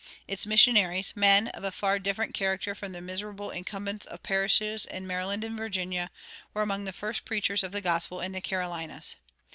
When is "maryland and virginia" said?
5.05-6.09